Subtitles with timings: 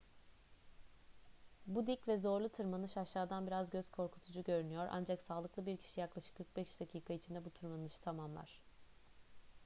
[1.65, 6.35] bu dik ve zorlu tırmanış aşağıdan biraz göz korkutucu görünüyor ancak sağlıklı bir kişi yaklaşık
[6.35, 8.61] 45 dakika içinde bu tırmanışı tamamlar